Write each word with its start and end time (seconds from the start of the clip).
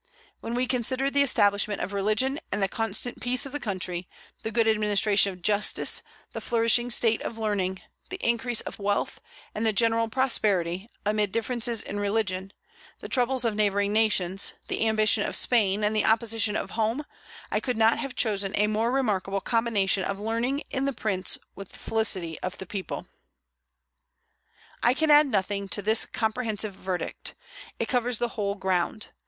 When 0.39 0.55
we 0.55 0.65
consider 0.65 1.11
the 1.11 1.21
establishment 1.21 1.79
of 1.79 1.93
religion, 1.93 2.39
and 2.51 2.59
the 2.59 2.67
constant 2.67 3.21
peace 3.21 3.45
of 3.45 3.51
the 3.51 3.59
country, 3.59 4.09
the 4.41 4.49
good 4.49 4.67
administration 4.67 5.31
of 5.31 5.43
justice, 5.43 6.01
the 6.33 6.41
flourishing 6.41 6.89
state 6.89 7.21
of 7.21 7.37
learning, 7.37 7.83
the 8.09 8.17
increase 8.17 8.61
of 8.61 8.79
wealth, 8.79 9.21
and 9.53 9.63
the 9.63 9.71
general 9.71 10.07
prosperity, 10.07 10.89
amid 11.05 11.31
differences 11.31 11.83
in 11.83 11.99
religion, 11.99 12.51
the 12.99 13.09
troubles 13.09 13.45
of 13.45 13.53
neighboring 13.53 13.93
nations, 13.93 14.53
the 14.69 14.87
ambition 14.87 15.21
of 15.23 15.35
Spain, 15.35 15.83
and 15.83 15.95
the 15.95 16.05
opposition 16.05 16.55
of 16.55 16.71
Home, 16.71 17.05
I 17.51 17.59
could 17.59 17.77
not 17.77 17.99
have 17.99 18.15
chosen 18.15 18.53
a 18.55 18.65
more 18.65 18.91
remarkable 18.91 19.39
combination 19.39 20.03
of 20.03 20.19
learning 20.19 20.63
in 20.71 20.85
the 20.85 20.93
prince 20.93 21.37
with 21.53 21.75
felicity 21.77 22.39
of 22.39 22.57
the 22.57 22.65
people." 22.65 23.05
I 24.81 24.95
can 24.95 25.11
add 25.11 25.27
nothing 25.27 25.67
to 25.67 25.81
this 25.83 26.07
comprehensive 26.07 26.73
verdict: 26.73 27.35
it 27.77 27.87
covers 27.87 28.17
the 28.17 28.29
whole 28.29 28.55
ground. 28.55 29.09